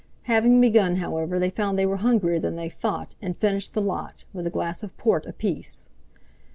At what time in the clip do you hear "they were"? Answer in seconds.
1.77-1.97